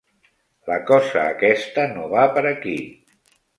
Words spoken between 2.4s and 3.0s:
aquí.